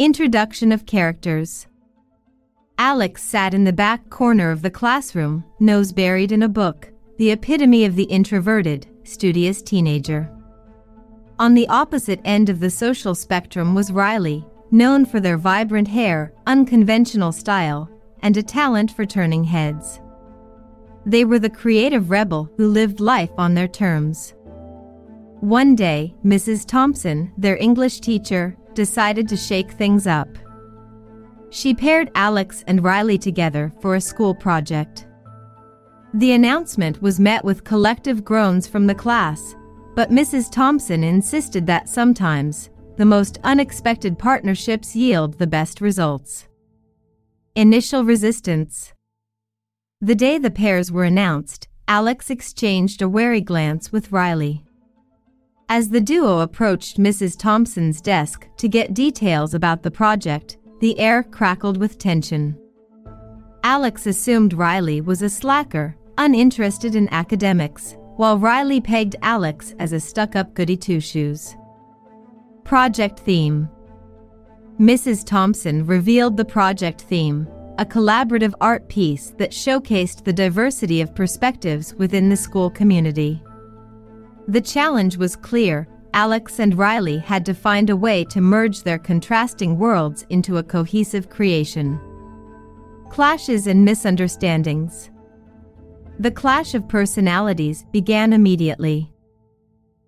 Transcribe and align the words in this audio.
Introduction 0.00 0.72
of 0.72 0.86
Characters 0.86 1.68
Alex 2.78 3.22
sat 3.22 3.54
in 3.54 3.62
the 3.62 3.72
back 3.72 4.10
corner 4.10 4.50
of 4.50 4.60
the 4.60 4.70
classroom, 4.70 5.44
nose 5.60 5.92
buried 5.92 6.32
in 6.32 6.42
a 6.42 6.48
book, 6.48 6.92
the 7.16 7.30
epitome 7.30 7.84
of 7.84 7.94
the 7.94 8.02
introverted, 8.02 8.88
studious 9.04 9.62
teenager. 9.62 10.28
On 11.38 11.54
the 11.54 11.68
opposite 11.68 12.20
end 12.24 12.48
of 12.48 12.58
the 12.58 12.70
social 12.70 13.14
spectrum 13.14 13.72
was 13.76 13.92
Riley, 13.92 14.44
known 14.72 15.06
for 15.06 15.20
their 15.20 15.38
vibrant 15.38 15.86
hair, 15.86 16.32
unconventional 16.48 17.30
style, 17.30 17.88
and 18.20 18.36
a 18.36 18.42
talent 18.42 18.90
for 18.90 19.06
turning 19.06 19.44
heads. 19.44 20.00
They 21.06 21.24
were 21.24 21.38
the 21.38 21.48
creative 21.48 22.10
rebel 22.10 22.50
who 22.56 22.66
lived 22.66 22.98
life 22.98 23.30
on 23.38 23.54
their 23.54 23.68
terms. 23.68 24.34
One 25.38 25.76
day, 25.76 26.16
Mrs. 26.24 26.66
Thompson, 26.66 27.32
their 27.38 27.56
English 27.58 28.00
teacher, 28.00 28.56
decided 28.74 29.28
to 29.28 29.36
shake 29.36 29.72
things 29.72 30.06
up. 30.06 30.28
She 31.50 31.72
paired 31.72 32.10
Alex 32.14 32.64
and 32.66 32.82
Riley 32.82 33.18
together 33.18 33.72
for 33.80 33.94
a 33.94 34.00
school 34.00 34.34
project. 34.34 35.06
The 36.14 36.32
announcement 36.32 37.00
was 37.02 37.20
met 37.20 37.44
with 37.44 37.64
collective 37.64 38.24
groans 38.24 38.66
from 38.66 38.86
the 38.86 38.94
class, 38.94 39.54
but 39.94 40.10
Mrs. 40.10 40.50
Thompson 40.50 41.04
insisted 41.04 41.66
that 41.66 41.88
sometimes, 41.88 42.70
the 42.96 43.04
most 43.04 43.38
unexpected 43.44 44.18
partnerships 44.18 44.94
yield 44.94 45.38
the 45.38 45.46
best 45.46 45.80
results. 45.80 46.48
Initial 47.56 48.04
resistance. 48.04 48.92
The 50.00 50.14
day 50.14 50.38
the 50.38 50.50
pairs 50.50 50.90
were 50.90 51.04
announced, 51.04 51.68
Alex 51.86 52.30
exchanged 52.30 53.02
a 53.02 53.08
wary 53.08 53.40
glance 53.40 53.92
with 53.92 54.10
Riley. 54.10 54.63
As 55.68 55.88
the 55.88 56.00
duo 56.00 56.40
approached 56.40 56.98
Mrs. 56.98 57.38
Thompson's 57.38 58.00
desk 58.00 58.46
to 58.58 58.68
get 58.68 58.94
details 58.94 59.54
about 59.54 59.82
the 59.82 59.90
project, 59.90 60.58
the 60.80 60.98
air 60.98 61.22
crackled 61.22 61.78
with 61.78 61.98
tension. 61.98 62.56
Alex 63.62 64.06
assumed 64.06 64.52
Riley 64.52 65.00
was 65.00 65.22
a 65.22 65.30
slacker, 65.30 65.96
uninterested 66.18 66.94
in 66.94 67.08
academics, 67.12 67.96
while 68.16 68.38
Riley 68.38 68.80
pegged 68.80 69.16
Alex 69.22 69.74
as 69.78 69.92
a 69.92 70.00
stuck 70.00 70.36
up 70.36 70.52
goody 70.54 70.76
two 70.76 71.00
shoes. 71.00 71.56
Project 72.64 73.20
Theme 73.20 73.68
Mrs. 74.78 75.24
Thompson 75.24 75.86
revealed 75.86 76.36
the 76.36 76.44
project 76.44 77.02
theme, 77.02 77.48
a 77.78 77.86
collaborative 77.86 78.54
art 78.60 78.88
piece 78.88 79.30
that 79.38 79.50
showcased 79.50 80.24
the 80.24 80.32
diversity 80.32 81.00
of 81.00 81.14
perspectives 81.14 81.94
within 81.94 82.28
the 82.28 82.36
school 82.36 82.70
community. 82.70 83.42
The 84.46 84.60
challenge 84.60 85.16
was 85.16 85.36
clear 85.36 85.88
Alex 86.12 86.60
and 86.60 86.78
Riley 86.78 87.18
had 87.18 87.44
to 87.46 87.54
find 87.54 87.90
a 87.90 87.96
way 87.96 88.24
to 88.26 88.40
merge 88.40 88.82
their 88.82 88.98
contrasting 88.98 89.78
worlds 89.78 90.24
into 90.28 90.58
a 90.58 90.62
cohesive 90.62 91.28
creation. 91.28 91.98
Clashes 93.10 93.66
and 93.66 93.84
misunderstandings. 93.84 95.10
The 96.20 96.30
clash 96.30 96.74
of 96.74 96.88
personalities 96.88 97.84
began 97.90 98.32
immediately. 98.32 99.12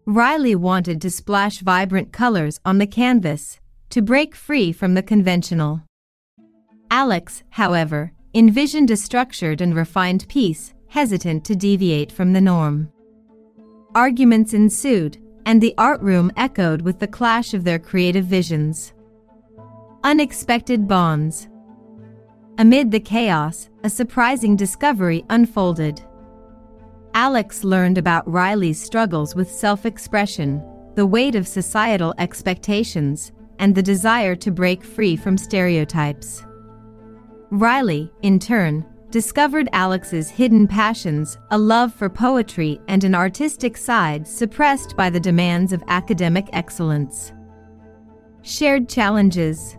Riley 0.06 0.54
wanted 0.54 1.00
to 1.02 1.10
splash 1.10 1.60
vibrant 1.60 2.12
colors 2.12 2.60
on 2.64 2.78
the 2.78 2.86
canvas 2.86 3.58
to 3.90 4.02
break 4.02 4.36
free 4.36 4.70
from 4.70 4.94
the 4.94 5.02
conventional. 5.02 5.82
Alex, 6.90 7.42
however, 7.50 8.12
envisioned 8.32 8.90
a 8.92 8.96
structured 8.96 9.60
and 9.60 9.74
refined 9.74 10.28
piece, 10.28 10.74
hesitant 10.88 11.44
to 11.46 11.56
deviate 11.56 12.12
from 12.12 12.32
the 12.32 12.40
norm. 12.40 12.92
Arguments 13.96 14.52
ensued, 14.52 15.16
and 15.46 15.58
the 15.58 15.74
art 15.78 16.02
room 16.02 16.30
echoed 16.36 16.82
with 16.82 16.98
the 16.98 17.06
clash 17.06 17.54
of 17.54 17.64
their 17.64 17.78
creative 17.78 18.26
visions. 18.26 18.92
Unexpected 20.04 20.86
bonds. 20.86 21.48
Amid 22.58 22.90
the 22.90 23.00
chaos, 23.00 23.70
a 23.84 23.88
surprising 23.88 24.54
discovery 24.54 25.24
unfolded. 25.30 26.02
Alex 27.14 27.64
learned 27.64 27.96
about 27.96 28.30
Riley's 28.30 28.78
struggles 28.78 29.34
with 29.34 29.50
self 29.50 29.86
expression, 29.86 30.62
the 30.94 31.06
weight 31.06 31.34
of 31.34 31.48
societal 31.48 32.12
expectations, 32.18 33.32
and 33.58 33.74
the 33.74 33.82
desire 33.82 34.36
to 34.36 34.50
break 34.50 34.84
free 34.84 35.16
from 35.16 35.38
stereotypes. 35.38 36.44
Riley, 37.50 38.12
in 38.20 38.40
turn, 38.40 38.84
discovered 39.16 39.66
Alex's 39.72 40.28
hidden 40.28 40.68
passions, 40.68 41.38
a 41.50 41.56
love 41.56 41.90
for 41.94 42.06
poetry 42.06 42.78
and 42.86 43.02
an 43.02 43.14
artistic 43.14 43.74
side 43.74 44.28
suppressed 44.28 44.94
by 44.94 45.08
the 45.08 45.18
demands 45.18 45.72
of 45.72 45.82
academic 45.88 46.46
excellence. 46.52 47.32
Shared 48.42 48.90
challenges. 48.90 49.78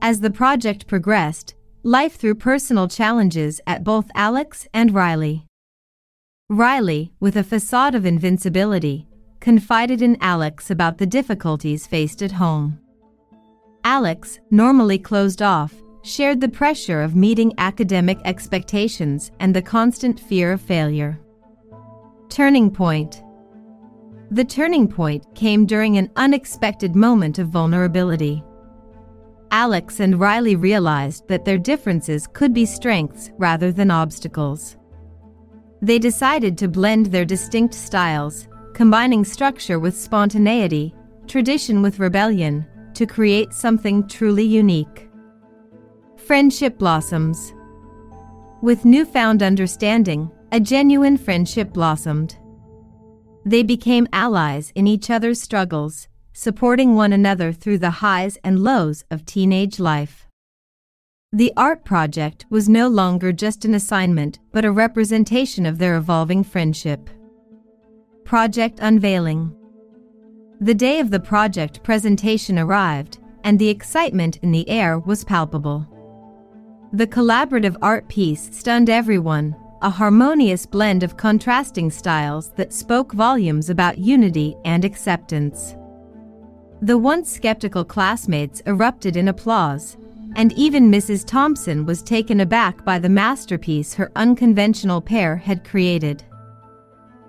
As 0.00 0.20
the 0.20 0.30
project 0.30 0.86
progressed, 0.86 1.56
life 1.82 2.14
threw 2.14 2.36
personal 2.36 2.86
challenges 2.86 3.60
at 3.66 3.82
both 3.82 4.08
Alex 4.14 4.68
and 4.72 4.94
Riley. 4.94 5.44
Riley, 6.48 7.12
with 7.18 7.34
a 7.34 7.42
facade 7.42 7.96
of 7.96 8.06
invincibility, 8.06 9.08
confided 9.40 10.02
in 10.02 10.16
Alex 10.20 10.70
about 10.70 10.98
the 10.98 11.06
difficulties 11.18 11.84
faced 11.84 12.22
at 12.22 12.30
home. 12.30 12.78
Alex, 13.82 14.38
normally 14.52 15.00
closed 15.00 15.42
off, 15.42 15.74
shared 16.02 16.40
the 16.40 16.48
pressure 16.48 17.02
of 17.02 17.14
meeting 17.14 17.52
academic 17.58 18.18
expectations 18.24 19.30
and 19.40 19.54
the 19.54 19.62
constant 19.62 20.18
fear 20.18 20.52
of 20.52 20.60
failure. 20.60 21.20
Turning 22.28 22.70
point 22.70 23.22
The 24.30 24.44
turning 24.44 24.88
point 24.88 25.26
came 25.34 25.66
during 25.66 25.98
an 25.98 26.10
unexpected 26.16 26.96
moment 26.96 27.38
of 27.38 27.48
vulnerability. 27.48 28.42
Alex 29.50 30.00
and 30.00 30.20
Riley 30.20 30.54
realized 30.54 31.26
that 31.28 31.44
their 31.44 31.58
differences 31.58 32.28
could 32.28 32.54
be 32.54 32.64
strengths 32.64 33.30
rather 33.36 33.72
than 33.72 33.90
obstacles. 33.90 34.76
They 35.82 35.98
decided 35.98 36.56
to 36.58 36.68
blend 36.68 37.06
their 37.06 37.24
distinct 37.24 37.74
styles, 37.74 38.46
combining 38.74 39.24
structure 39.24 39.78
with 39.78 39.96
spontaneity, 39.96 40.94
tradition 41.26 41.82
with 41.82 41.98
rebellion, 41.98 42.64
to 42.94 43.06
create 43.06 43.52
something 43.52 44.06
truly 44.06 44.44
unique. 44.44 45.09
Friendship 46.30 46.78
blossoms. 46.78 47.54
With 48.62 48.84
newfound 48.84 49.42
understanding, 49.42 50.30
a 50.52 50.60
genuine 50.60 51.16
friendship 51.16 51.72
blossomed. 51.72 52.36
They 53.44 53.64
became 53.64 54.06
allies 54.12 54.70
in 54.76 54.86
each 54.86 55.10
other's 55.10 55.42
struggles, 55.42 56.06
supporting 56.32 56.94
one 56.94 57.12
another 57.12 57.50
through 57.50 57.78
the 57.78 57.90
highs 57.90 58.38
and 58.44 58.60
lows 58.60 59.04
of 59.10 59.26
teenage 59.26 59.80
life. 59.80 60.28
The 61.32 61.52
art 61.56 61.84
project 61.84 62.46
was 62.48 62.68
no 62.68 62.86
longer 62.86 63.32
just 63.32 63.64
an 63.64 63.74
assignment, 63.74 64.38
but 64.52 64.64
a 64.64 64.70
representation 64.70 65.66
of 65.66 65.78
their 65.78 65.96
evolving 65.96 66.44
friendship. 66.44 67.10
Project 68.24 68.78
Unveiling 68.80 69.52
The 70.60 70.74
day 70.74 71.00
of 71.00 71.10
the 71.10 71.18
project 71.18 71.82
presentation 71.82 72.56
arrived, 72.56 73.18
and 73.42 73.58
the 73.58 73.68
excitement 73.68 74.36
in 74.44 74.52
the 74.52 74.68
air 74.68 74.96
was 74.96 75.24
palpable. 75.24 75.88
The 76.92 77.06
collaborative 77.06 77.76
art 77.82 78.08
piece 78.08 78.50
stunned 78.52 78.90
everyone, 78.90 79.54
a 79.80 79.88
harmonious 79.88 80.66
blend 80.66 81.04
of 81.04 81.16
contrasting 81.16 81.88
styles 81.88 82.50
that 82.56 82.72
spoke 82.72 83.12
volumes 83.12 83.70
about 83.70 83.98
unity 83.98 84.56
and 84.64 84.84
acceptance. 84.84 85.76
The 86.82 86.98
once 86.98 87.30
skeptical 87.30 87.84
classmates 87.84 88.60
erupted 88.66 89.16
in 89.16 89.28
applause, 89.28 89.96
and 90.34 90.52
even 90.54 90.90
Mrs. 90.90 91.24
Thompson 91.24 91.86
was 91.86 92.02
taken 92.02 92.40
aback 92.40 92.84
by 92.84 92.98
the 92.98 93.08
masterpiece 93.08 93.94
her 93.94 94.10
unconventional 94.16 95.00
pair 95.00 95.36
had 95.36 95.64
created. 95.64 96.24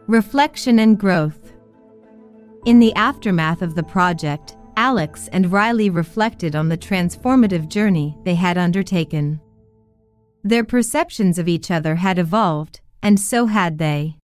Reflection 0.07 0.79
and 0.79 0.97
growth. 0.99 1.53
In 2.66 2.79
the 2.79 2.95
aftermath 2.95 3.61
of 3.61 3.75
the 3.75 3.83
project, 3.83 4.57
Alex 4.75 5.28
and 5.31 5.51
Riley 5.51 5.91
reflected 5.91 6.55
on 6.55 6.67
the 6.67 6.78
transformative 6.79 7.69
journey 7.69 8.17
they 8.23 8.34
had 8.34 8.58
undertaken. 8.58 9.40
Their 10.43 10.64
perceptions 10.64 11.38
of 11.38 11.47
each 11.47 11.70
other 11.70 11.96
had 11.96 12.17
evolved, 12.17 12.82
and 13.03 13.20
so 13.20 13.46
had 13.46 13.78
they. 13.78 14.17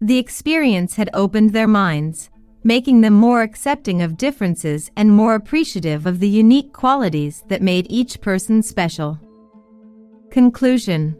The 0.00 0.18
experience 0.18 0.96
had 0.96 1.10
opened 1.12 1.52
their 1.52 1.68
minds, 1.68 2.30
making 2.64 3.00
them 3.00 3.14
more 3.14 3.42
accepting 3.42 4.02
of 4.02 4.16
differences 4.16 4.90
and 4.96 5.10
more 5.10 5.34
appreciative 5.34 6.06
of 6.06 6.20
the 6.20 6.28
unique 6.28 6.72
qualities 6.72 7.44
that 7.48 7.62
made 7.62 7.86
each 7.90 8.20
person 8.20 8.62
special. 8.62 9.18
Conclusion 10.30 11.18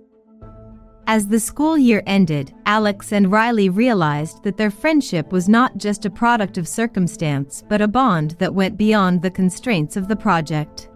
As 1.06 1.26
the 1.26 1.40
school 1.40 1.76
year 1.76 2.02
ended, 2.06 2.54
Alex 2.66 3.12
and 3.12 3.32
Riley 3.32 3.68
realized 3.68 4.42
that 4.44 4.56
their 4.56 4.70
friendship 4.70 5.32
was 5.32 5.48
not 5.48 5.76
just 5.76 6.04
a 6.04 6.10
product 6.10 6.56
of 6.58 6.68
circumstance 6.68 7.64
but 7.68 7.80
a 7.80 7.88
bond 7.88 8.32
that 8.38 8.54
went 8.54 8.76
beyond 8.76 9.20
the 9.20 9.30
constraints 9.30 9.96
of 9.96 10.08
the 10.08 10.16
project. 10.16 10.89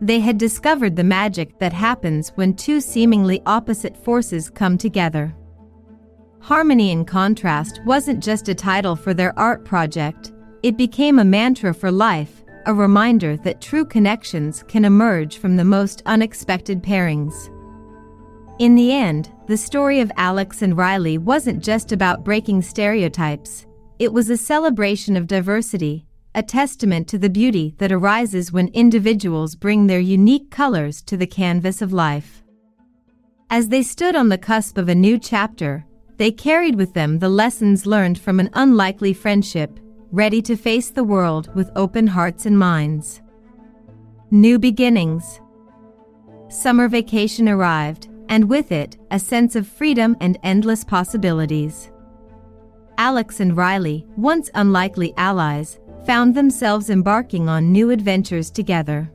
They 0.00 0.20
had 0.20 0.38
discovered 0.38 0.94
the 0.94 1.04
magic 1.04 1.58
that 1.58 1.72
happens 1.72 2.30
when 2.34 2.54
two 2.54 2.80
seemingly 2.80 3.42
opposite 3.46 3.96
forces 3.96 4.50
come 4.50 4.76
together. 4.76 5.34
Harmony 6.40 6.90
in 6.90 7.04
Contrast 7.04 7.80
wasn't 7.86 8.22
just 8.22 8.48
a 8.48 8.54
title 8.54 8.94
for 8.94 9.14
their 9.14 9.36
art 9.38 9.64
project, 9.64 10.32
it 10.62 10.76
became 10.76 11.18
a 11.18 11.24
mantra 11.24 11.72
for 11.72 11.90
life, 11.90 12.44
a 12.66 12.74
reminder 12.74 13.36
that 13.38 13.60
true 13.60 13.84
connections 13.84 14.62
can 14.68 14.84
emerge 14.84 15.38
from 15.38 15.56
the 15.56 15.64
most 15.64 16.02
unexpected 16.06 16.82
pairings. 16.82 17.50
In 18.58 18.74
the 18.74 18.92
end, 18.92 19.32
the 19.46 19.56
story 19.56 20.00
of 20.00 20.12
Alex 20.16 20.62
and 20.62 20.76
Riley 20.76 21.18
wasn't 21.18 21.62
just 21.62 21.92
about 21.92 22.24
breaking 22.24 22.62
stereotypes, 22.62 23.66
it 23.98 24.12
was 24.12 24.30
a 24.30 24.36
celebration 24.36 25.16
of 25.16 25.26
diversity, 25.26 26.05
a 26.36 26.42
testament 26.42 27.08
to 27.08 27.16
the 27.16 27.30
beauty 27.30 27.74
that 27.78 27.90
arises 27.90 28.52
when 28.52 28.68
individuals 28.68 29.54
bring 29.54 29.86
their 29.86 29.98
unique 29.98 30.50
colors 30.50 31.00
to 31.00 31.16
the 31.16 31.26
canvas 31.26 31.80
of 31.80 31.94
life. 31.94 32.42
As 33.48 33.68
they 33.68 33.82
stood 33.82 34.14
on 34.14 34.28
the 34.28 34.36
cusp 34.36 34.76
of 34.76 34.90
a 34.90 34.94
new 34.94 35.18
chapter, 35.18 35.86
they 36.18 36.30
carried 36.30 36.74
with 36.74 36.92
them 36.92 37.18
the 37.18 37.30
lessons 37.30 37.86
learned 37.86 38.18
from 38.18 38.38
an 38.38 38.50
unlikely 38.52 39.14
friendship, 39.14 39.80
ready 40.12 40.42
to 40.42 40.56
face 40.56 40.90
the 40.90 41.04
world 41.04 41.54
with 41.54 41.70
open 41.74 42.06
hearts 42.06 42.44
and 42.44 42.58
minds. 42.58 43.22
New 44.30 44.58
beginnings. 44.58 45.40
Summer 46.48 46.86
vacation 46.86 47.48
arrived, 47.48 48.08
and 48.28 48.50
with 48.50 48.72
it, 48.72 48.98
a 49.10 49.18
sense 49.18 49.56
of 49.56 49.66
freedom 49.66 50.14
and 50.20 50.38
endless 50.42 50.84
possibilities. 50.84 51.90
Alex 52.98 53.40
and 53.40 53.56
Riley, 53.56 54.06
once 54.16 54.50
unlikely 54.54 55.14
allies, 55.16 55.78
found 56.06 56.34
themselves 56.34 56.88
embarking 56.88 57.48
on 57.48 57.72
new 57.72 57.90
adventures 57.90 58.50
together. 58.50 59.10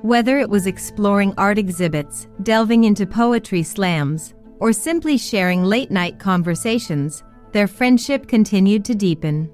Whether 0.00 0.38
it 0.38 0.48
was 0.48 0.66
exploring 0.66 1.34
art 1.36 1.58
exhibits, 1.58 2.26
delving 2.42 2.84
into 2.84 3.06
poetry 3.06 3.62
slams, 3.62 4.34
or 4.58 4.72
simply 4.72 5.18
sharing 5.18 5.62
late 5.62 5.90
night 5.90 6.18
conversations, 6.18 7.22
their 7.52 7.68
friendship 7.68 8.26
continued 8.26 8.84
to 8.86 8.94
deepen. 8.94 9.52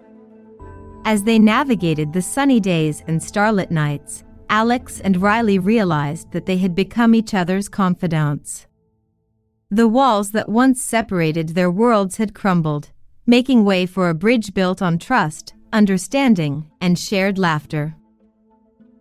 As 1.04 1.24
they 1.24 1.38
navigated 1.38 2.12
the 2.12 2.22
sunny 2.22 2.60
days 2.60 3.02
and 3.08 3.22
starlit 3.22 3.70
nights, 3.70 4.24
Alex 4.48 5.00
and 5.00 5.20
Riley 5.20 5.58
realized 5.58 6.30
that 6.32 6.46
they 6.46 6.58
had 6.58 6.74
become 6.74 7.14
each 7.14 7.34
other's 7.34 7.68
confidants. 7.68 8.66
The 9.70 9.88
walls 9.88 10.30
that 10.30 10.48
once 10.48 10.80
separated 10.82 11.50
their 11.50 11.70
worlds 11.70 12.16
had 12.16 12.34
crumbled, 12.34 12.90
making 13.26 13.64
way 13.64 13.84
for 13.84 14.08
a 14.08 14.14
bridge 14.14 14.54
built 14.54 14.80
on 14.80 14.98
trust, 14.98 15.52
understanding, 15.72 16.70
and 16.80 16.98
shared 16.98 17.38
laughter. 17.38 17.94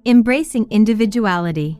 Embracing 0.06 0.68
individuality. 0.70 1.80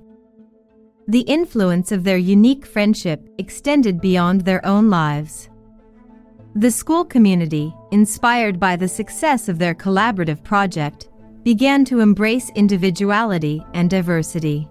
The 1.08 1.22
influence 1.22 1.92
of 1.92 2.04
their 2.04 2.18
unique 2.18 2.66
friendship 2.66 3.30
extended 3.38 4.02
beyond 4.02 4.42
their 4.42 4.66
own 4.66 4.90
lives. 4.90 5.50
The 6.56 6.72
school 6.72 7.06
community, 7.06 7.74
inspired 7.92 8.60
by 8.60 8.76
the 8.76 8.88
success 8.88 9.48
of 9.48 9.60
their 9.60 9.76
collaborative 9.76 10.44
project, 10.44 11.10
began 11.44 11.86
to 11.86 12.02
embrace 12.02 12.50
individuality 12.56 13.64
and 13.74 13.90
diversity. 13.90 14.68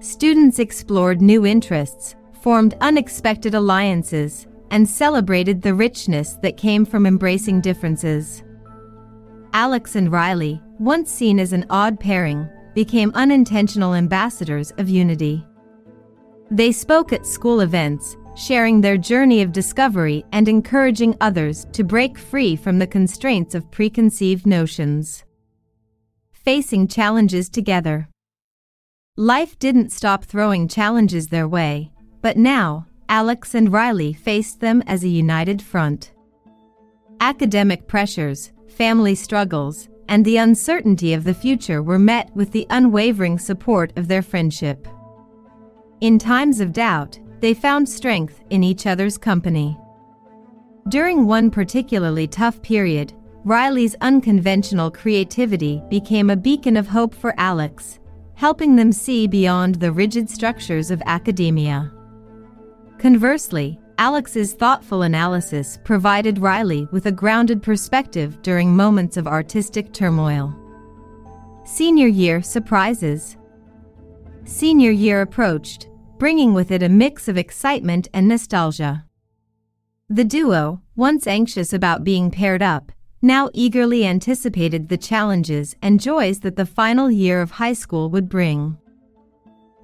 Students 0.00 0.58
explored 0.58 1.22
new 1.22 1.46
interests, 1.46 2.14
formed 2.42 2.76
unexpected 2.80 3.54
alliances, 3.54 4.46
and 4.70 4.88
celebrated 4.88 5.62
the 5.62 5.74
richness 5.74 6.34
that 6.42 6.56
came 6.56 6.84
from 6.84 7.06
embracing 7.06 7.60
differences. 7.60 8.44
Alex 9.54 9.96
and 9.96 10.12
Riley, 10.12 10.60
once 10.78 11.10
seen 11.10 11.40
as 11.40 11.52
an 11.52 11.64
odd 11.70 11.98
pairing, 11.98 12.48
became 12.74 13.12
unintentional 13.14 13.94
ambassadors 13.94 14.72
of 14.78 14.88
unity. 14.88 15.46
They 16.50 16.72
spoke 16.72 17.12
at 17.12 17.24
school 17.24 17.60
events, 17.60 18.16
sharing 18.36 18.80
their 18.80 18.98
journey 18.98 19.40
of 19.40 19.52
discovery 19.52 20.24
and 20.32 20.48
encouraging 20.48 21.16
others 21.20 21.66
to 21.72 21.84
break 21.84 22.18
free 22.18 22.56
from 22.56 22.78
the 22.78 22.86
constraints 22.86 23.54
of 23.54 23.70
preconceived 23.70 24.44
notions 24.46 25.24
facing 26.44 26.86
challenges 26.86 27.48
together. 27.48 28.06
Life 29.16 29.58
didn't 29.58 29.92
stop 29.92 30.24
throwing 30.24 30.68
challenges 30.68 31.28
their 31.28 31.48
way, 31.48 31.90
but 32.20 32.36
now, 32.36 32.86
Alex 33.08 33.54
and 33.54 33.72
Riley 33.72 34.12
faced 34.12 34.60
them 34.60 34.82
as 34.86 35.02
a 35.02 35.08
united 35.08 35.62
front. 35.62 36.12
Academic 37.18 37.88
pressures, 37.88 38.52
family 38.68 39.14
struggles, 39.14 39.88
and 40.08 40.24
the 40.24 40.36
uncertainty 40.36 41.14
of 41.14 41.24
the 41.24 41.34
future 41.34 41.82
were 41.82 41.98
met 41.98 42.34
with 42.34 42.52
the 42.52 42.66
unwavering 42.70 43.38
support 43.38 43.92
of 43.96 44.08
their 44.08 44.22
friendship. 44.22 44.86
In 46.00 46.18
times 46.18 46.60
of 46.60 46.72
doubt, 46.72 47.18
they 47.40 47.54
found 47.54 47.88
strength 47.88 48.40
in 48.50 48.62
each 48.62 48.86
other's 48.86 49.16
company. 49.16 49.78
During 50.88 51.26
one 51.26 51.50
particularly 51.50 52.26
tough 52.26 52.60
period, 52.62 53.14
Riley's 53.44 53.96
unconventional 54.00 54.90
creativity 54.90 55.82
became 55.88 56.30
a 56.30 56.36
beacon 56.36 56.76
of 56.76 56.88
hope 56.88 57.14
for 57.14 57.34
Alex, 57.38 57.98
helping 58.34 58.76
them 58.76 58.92
see 58.92 59.26
beyond 59.26 59.76
the 59.76 59.92
rigid 59.92 60.28
structures 60.28 60.90
of 60.90 61.02
academia. 61.06 61.92
Conversely, 62.98 63.78
Alex's 63.98 64.54
thoughtful 64.54 65.02
analysis 65.02 65.78
provided 65.84 66.40
Riley 66.40 66.88
with 66.90 67.06
a 67.06 67.12
grounded 67.12 67.62
perspective 67.62 68.42
during 68.42 68.74
moments 68.74 69.16
of 69.16 69.28
artistic 69.28 69.92
turmoil. 69.92 70.52
Senior 71.64 72.08
year 72.08 72.42
surprises. 72.42 73.36
Senior 74.44 74.90
year 74.90 75.20
approached, 75.20 75.88
bringing 76.18 76.54
with 76.54 76.72
it 76.72 76.82
a 76.82 76.88
mix 76.88 77.28
of 77.28 77.38
excitement 77.38 78.08
and 78.12 78.26
nostalgia. 78.26 79.04
The 80.08 80.24
duo, 80.24 80.82
once 80.96 81.28
anxious 81.28 81.72
about 81.72 82.04
being 82.04 82.32
paired 82.32 82.62
up, 82.62 82.90
now 83.22 83.48
eagerly 83.54 84.04
anticipated 84.04 84.88
the 84.88 84.98
challenges 84.98 85.76
and 85.80 86.00
joys 86.00 86.40
that 86.40 86.56
the 86.56 86.66
final 86.66 87.10
year 87.10 87.40
of 87.40 87.52
high 87.52 87.72
school 87.72 88.10
would 88.10 88.28
bring. 88.28 88.76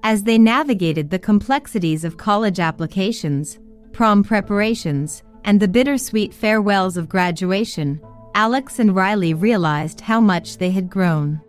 As 0.03 0.23
they 0.23 0.37
navigated 0.37 1.09
the 1.09 1.19
complexities 1.19 2.03
of 2.03 2.17
college 2.17 2.59
applications, 2.59 3.57
prom 3.93 4.23
preparations, 4.23 5.23
and 5.45 5.59
the 5.59 5.67
bittersweet 5.67 6.33
farewells 6.33 6.97
of 6.97 7.09
graduation, 7.09 7.99
Alex 8.33 8.79
and 8.79 8.95
Riley 8.95 9.33
realized 9.33 10.01
how 10.01 10.21
much 10.21 10.57
they 10.57 10.71
had 10.71 10.89
grown. 10.89 11.41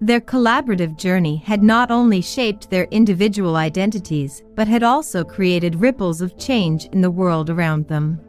Their 0.00 0.20
collaborative 0.20 0.98
journey 0.98 1.36
had 1.36 1.62
not 1.62 1.90
only 1.90 2.20
shaped 2.20 2.68
their 2.68 2.84
individual 2.90 3.56
identities, 3.56 4.42
but 4.54 4.68
had 4.68 4.82
also 4.82 5.24
created 5.24 5.76
ripples 5.76 6.20
of 6.20 6.38
change 6.38 6.86
in 6.86 7.00
the 7.00 7.10
world 7.10 7.48
around 7.48 7.88
them. 7.88 8.20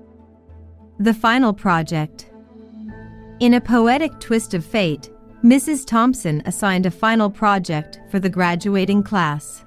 The 0.99 1.13
final 1.13 1.53
project, 1.53 2.31
in 3.39 3.55
a 3.55 3.61
poetic 3.61 4.19
twist 4.19 4.53
of 4.53 4.65
fate, 4.65 5.11
Mrs. 5.43 5.85
Thompson 5.85 6.41
assigned 6.45 6.85
a 6.87 6.91
final 6.91 7.29
project 7.29 7.99
for 8.09 8.19
the 8.19 8.29
graduating 8.29 9.03
class. 9.03 9.63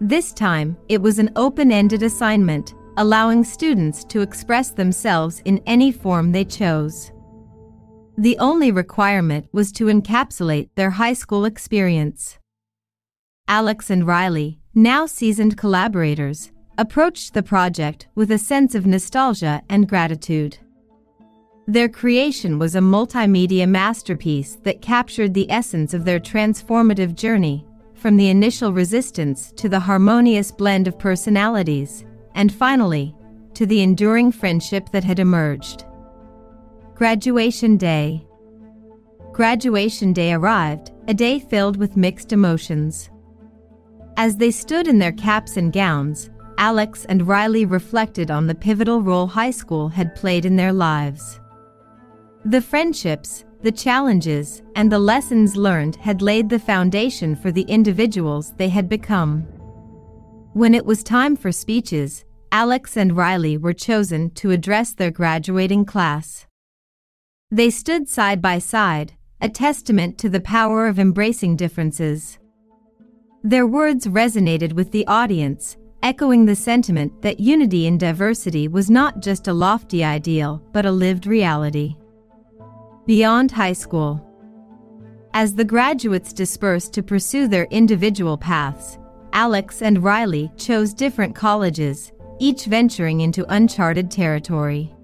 This 0.00 0.32
time, 0.32 0.76
it 0.88 1.02
was 1.02 1.18
an 1.18 1.32
open 1.34 1.72
ended 1.72 2.04
assignment, 2.04 2.74
allowing 2.98 3.42
students 3.42 4.04
to 4.04 4.20
express 4.20 4.70
themselves 4.70 5.42
in 5.44 5.60
any 5.66 5.90
form 5.90 6.30
they 6.30 6.44
chose. 6.44 7.10
The 8.16 8.38
only 8.38 8.70
requirement 8.70 9.48
was 9.52 9.72
to 9.72 9.86
encapsulate 9.86 10.70
their 10.76 10.90
high 10.90 11.14
school 11.14 11.44
experience. 11.44 12.38
Alex 13.48 13.90
and 13.90 14.06
Riley, 14.06 14.60
now 14.72 15.06
seasoned 15.06 15.56
collaborators, 15.56 16.52
approached 16.76 17.34
the 17.34 17.42
project 17.42 18.06
with 18.14 18.30
a 18.30 18.38
sense 18.38 18.76
of 18.76 18.86
nostalgia 18.86 19.62
and 19.68 19.88
gratitude. 19.88 20.58
Their 21.66 21.88
creation 21.88 22.58
was 22.58 22.76
a 22.76 22.80
multimedia 22.80 23.68
masterpiece 23.68 24.58
that 24.62 24.80
captured 24.80 25.34
the 25.34 25.50
essence 25.50 25.92
of 25.92 26.04
their 26.04 26.20
transformative 26.20 27.14
journey, 27.14 27.66
from 27.98 28.16
the 28.16 28.28
initial 28.28 28.72
resistance 28.72 29.52
to 29.56 29.68
the 29.68 29.80
harmonious 29.80 30.50
blend 30.50 30.86
of 30.86 30.98
personalities, 30.98 32.04
and 32.34 32.52
finally, 32.52 33.14
to 33.54 33.66
the 33.66 33.82
enduring 33.82 34.30
friendship 34.30 34.88
that 34.92 35.04
had 35.04 35.18
emerged. 35.18 35.84
Graduation 36.94 37.76
Day 37.76 38.24
Graduation 39.32 40.12
Day 40.12 40.32
arrived, 40.32 40.92
a 41.08 41.14
day 41.14 41.38
filled 41.38 41.76
with 41.76 41.96
mixed 41.96 42.32
emotions. 42.32 43.10
As 44.16 44.36
they 44.36 44.50
stood 44.50 44.88
in 44.88 44.98
their 44.98 45.12
caps 45.12 45.56
and 45.56 45.72
gowns, 45.72 46.30
Alex 46.58 47.04
and 47.04 47.26
Riley 47.26 47.64
reflected 47.64 48.32
on 48.32 48.48
the 48.48 48.54
pivotal 48.54 49.00
role 49.00 49.28
high 49.28 49.52
school 49.52 49.88
had 49.88 50.16
played 50.16 50.44
in 50.44 50.56
their 50.56 50.72
lives. 50.72 51.40
The 52.44 52.60
friendships, 52.60 53.44
the 53.62 53.72
challenges, 53.72 54.62
and 54.76 54.90
the 54.90 54.98
lessons 54.98 55.56
learned 55.56 55.96
had 55.96 56.22
laid 56.22 56.48
the 56.48 56.58
foundation 56.58 57.34
for 57.34 57.50
the 57.50 57.62
individuals 57.62 58.52
they 58.56 58.68
had 58.68 58.88
become. 58.88 59.42
When 60.52 60.74
it 60.74 60.86
was 60.86 61.02
time 61.02 61.36
for 61.36 61.50
speeches, 61.50 62.24
Alex 62.52 62.96
and 62.96 63.16
Riley 63.16 63.56
were 63.56 63.72
chosen 63.72 64.30
to 64.30 64.52
address 64.52 64.94
their 64.94 65.10
graduating 65.10 65.84
class. 65.84 66.46
They 67.50 67.70
stood 67.70 68.08
side 68.08 68.40
by 68.40 68.58
side, 68.58 69.14
a 69.40 69.48
testament 69.48 70.18
to 70.18 70.28
the 70.28 70.40
power 70.40 70.86
of 70.86 70.98
embracing 70.98 71.56
differences. 71.56 72.38
Their 73.42 73.66
words 73.66 74.06
resonated 74.06 74.72
with 74.72 74.90
the 74.90 75.06
audience, 75.06 75.76
echoing 76.02 76.46
the 76.46 76.56
sentiment 76.56 77.22
that 77.22 77.40
unity 77.40 77.86
in 77.86 77.98
diversity 77.98 78.68
was 78.68 78.90
not 78.90 79.20
just 79.20 79.48
a 79.48 79.52
lofty 79.52 80.04
ideal 80.04 80.62
but 80.72 80.86
a 80.86 80.92
lived 80.92 81.26
reality. 81.26 81.96
Beyond 83.08 83.50
high 83.50 83.72
school. 83.72 84.20
As 85.32 85.54
the 85.54 85.64
graduates 85.64 86.34
dispersed 86.34 86.92
to 86.92 87.02
pursue 87.02 87.48
their 87.48 87.64
individual 87.70 88.36
paths, 88.36 88.98
Alex 89.32 89.80
and 89.80 90.04
Riley 90.04 90.52
chose 90.58 90.92
different 90.92 91.34
colleges, 91.34 92.12
each 92.38 92.66
venturing 92.66 93.22
into 93.22 93.50
uncharted 93.50 94.10
territory. 94.10 94.94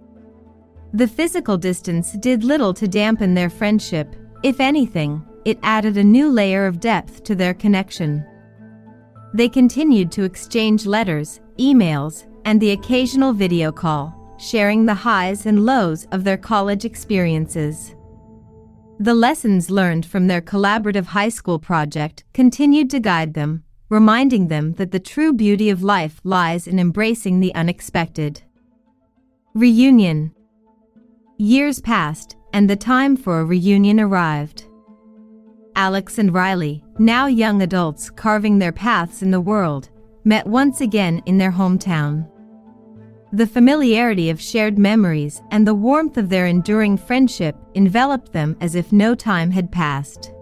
The 0.92 1.08
physical 1.08 1.56
distance 1.56 2.12
did 2.12 2.44
little 2.44 2.75
to 2.75 2.87
dampen 2.87 3.32
their 3.32 3.49
friendship, 3.49 4.14
if 4.42 4.61
anything, 4.61 5.25
it 5.46 5.58
added 5.62 5.96
a 5.96 6.04
new 6.04 6.30
layer 6.30 6.66
of 6.66 6.80
depth 6.80 7.25
to 7.25 7.34
their 7.34 7.54
connection. 7.54 8.23
They 9.32 9.49
continued 9.49 10.12
to 10.12 10.25
exchange 10.25 10.84
letters, 10.84 11.40
emails, 11.58 12.26
and 12.44 12.61
the 12.61 12.73
occasional 12.73 13.32
video 13.32 13.73
call, 13.73 14.24
sharing 14.37 14.85
the 14.85 14.95
highs 14.95 15.47
and 15.47 15.64
lows 15.64 16.07
of 16.12 16.25
their 16.25 16.37
college 16.37 16.85
experiences. 16.85 17.95
The 19.00 19.14
lessons 19.14 19.71
learned 19.71 20.07
from 20.07 20.26
their 20.26 20.41
collaborative 20.41 21.07
high 21.07 21.29
school 21.29 21.59
project 21.59 22.25
continued 22.33 22.91
to 22.91 23.00
guide 23.00 23.35
them, 23.35 23.64
reminding 23.88 24.49
them 24.49 24.75
that 24.75 24.93
the 24.93 25.00
true 25.00 25.33
beauty 25.33 25.69
of 25.71 25.83
life 25.83 26.21
lies 26.25 26.67
in 26.67 26.79
embracing 26.79 27.41
the 27.41 27.55
unexpected. 27.55 28.43
Reunion 29.55 30.33
Years 31.38 31.81
passed, 31.81 32.37
and 32.53 32.71
the 32.71 32.76
time 32.76 33.17
for 33.17 33.41
a 33.41 33.45
reunion 33.45 33.99
arrived. 33.99 34.67
Alex 35.75 36.19
and 36.19 36.33
Riley, 36.33 36.85
now 37.00 37.26
young 37.26 37.62
adults 37.62 38.09
carving 38.11 38.59
their 38.59 38.71
paths 38.71 39.23
in 39.23 39.33
the 39.33 39.41
world, 39.41 39.91
met 40.25 40.47
once 40.47 40.81
again 40.81 41.21
in 41.26 41.37
their 41.37 41.50
hometown. 41.50 42.29
The 43.35 43.49
familiarity 43.49 44.31
of 44.31 44.41
shared 44.41 44.79
memories 44.79 45.43
and 45.50 45.67
the 45.67 45.75
warmth 45.75 46.19
of 46.19 46.29
their 46.29 46.47
enduring 46.47 46.97
friendship 46.97 47.57
enveloped 47.75 48.33
them 48.33 48.57
as 48.61 48.76
if 48.76 48.93
no 48.93 49.17
time 49.17 49.50
had 49.50 49.73
passed. 49.73 50.33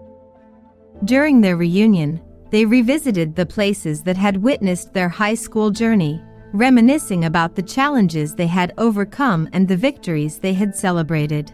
During 1.03 1.41
their 1.41 1.57
reunion, 1.57 2.21
they 2.51 2.65
revisited 2.65 3.35
the 3.35 3.47
places 3.47 4.03
that 4.03 4.15
had 4.15 4.37
witnessed 4.37 4.93
their 4.93 5.09
high 5.09 5.33
school 5.33 5.71
journey, 5.71 6.21
reminiscing 6.53 7.25
about 7.25 7.55
the 7.55 7.63
challenges 7.63 8.35
they 8.35 8.45
had 8.45 8.75
overcome 8.77 9.49
and 9.53 9.67
the 9.67 9.75
victories 9.75 10.37
they 10.37 10.53
had 10.53 10.75
celebrated. 10.75 11.51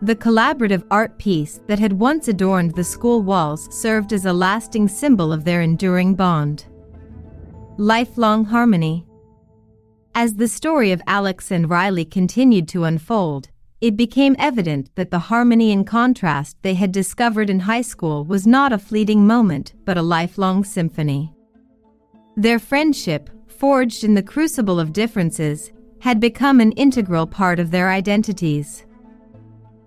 The 0.00 0.16
collaborative 0.16 0.86
art 0.90 1.18
piece 1.18 1.60
that 1.66 1.78
had 1.78 1.92
once 1.92 2.28
adorned 2.28 2.74
the 2.74 2.84
school 2.84 3.20
walls 3.20 3.68
served 3.70 4.14
as 4.14 4.24
a 4.24 4.32
lasting 4.32 4.88
symbol 4.88 5.30
of 5.30 5.44
their 5.44 5.60
enduring 5.60 6.14
bond. 6.14 6.64
Lifelong 7.76 8.46
harmony. 8.46 9.04
As 10.14 10.34
the 10.34 10.48
story 10.48 10.92
of 10.92 11.00
Alex 11.06 11.50
and 11.50 11.70
Riley 11.70 12.04
continued 12.04 12.68
to 12.68 12.84
unfold, 12.84 13.48
it 13.80 13.96
became 13.96 14.36
evident 14.38 14.94
that 14.94 15.10
the 15.10 15.18
harmony 15.18 15.72
and 15.72 15.86
contrast 15.86 16.58
they 16.60 16.74
had 16.74 16.92
discovered 16.92 17.48
in 17.48 17.60
high 17.60 17.80
school 17.80 18.24
was 18.24 18.46
not 18.46 18.72
a 18.72 18.78
fleeting 18.78 19.26
moment 19.26 19.72
but 19.86 19.96
a 19.96 20.02
lifelong 20.02 20.64
symphony. 20.64 21.32
Their 22.36 22.58
friendship, 22.58 23.30
forged 23.48 24.04
in 24.04 24.12
the 24.12 24.22
crucible 24.22 24.78
of 24.78 24.92
differences, 24.92 25.72
had 26.00 26.20
become 26.20 26.60
an 26.60 26.72
integral 26.72 27.26
part 27.26 27.58
of 27.58 27.70
their 27.70 27.90
identities. 27.90 28.84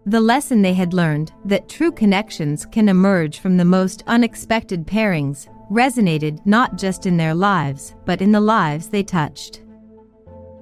The 0.08 0.22
lesson 0.22 0.62
they 0.62 0.74
had 0.74 0.94
learned, 0.94 1.32
that 1.46 1.70
true 1.70 1.91
connections 1.91 2.65
can 2.65 2.89
emerge 2.89 3.39
from 3.39 3.58
the 3.58 3.65
most 3.65 4.03
unexpected 4.08 4.88
pairings, 4.88 5.48
resonated 5.72 6.44
not 6.46 6.77
just 6.77 7.05
in 7.05 7.15
their 7.15 7.36
lives, 7.36 7.96
but 8.05 8.22
in 8.22 8.32
the 8.32 8.41
lives 8.41 8.89
they 8.89 9.03
touched. 9.03 9.62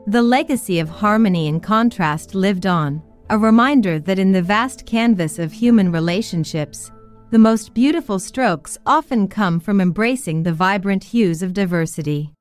The 0.05 0.21
legacy 0.21 0.79
of 0.79 0.89
harmony 0.89 1.47
and 1.47 1.63
contrast 1.63 2.35
lived 2.35 2.65
on, 2.65 3.01
a 3.29 3.37
reminder 3.37 3.99
that 3.99 4.19
in 4.19 4.33
the 4.33 4.41
vast 4.41 4.85
canvas 4.85 5.39
of 5.39 5.53
human 5.53 5.93
relationships, 5.93 6.91
the 7.31 7.39
most 7.39 7.73
beautiful 7.73 8.19
strokes 8.19 8.77
often 8.85 9.29
come 9.29 9.61
from 9.61 9.79
embracing 9.79 10.43
the 10.43 10.51
vibrant 10.51 11.05
hues 11.05 11.41
of 11.41 11.53
diversity. 11.53 12.32